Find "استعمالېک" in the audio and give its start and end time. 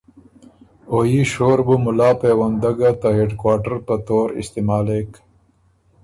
4.41-5.11